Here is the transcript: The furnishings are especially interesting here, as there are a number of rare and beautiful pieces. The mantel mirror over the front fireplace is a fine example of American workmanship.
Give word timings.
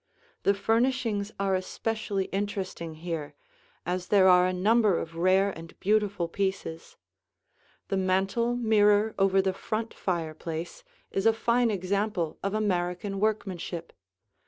The 0.41 0.55
furnishings 0.55 1.31
are 1.39 1.53
especially 1.53 2.25
interesting 2.33 2.95
here, 2.95 3.35
as 3.85 4.07
there 4.07 4.27
are 4.27 4.47
a 4.47 4.51
number 4.51 4.97
of 4.97 5.15
rare 5.15 5.51
and 5.55 5.79
beautiful 5.79 6.27
pieces. 6.27 6.97
The 7.89 7.97
mantel 7.97 8.55
mirror 8.55 9.13
over 9.19 9.43
the 9.43 9.53
front 9.53 9.93
fireplace 9.93 10.83
is 11.11 11.27
a 11.27 11.33
fine 11.33 11.69
example 11.69 12.39
of 12.41 12.55
American 12.55 13.19
workmanship. 13.19 13.93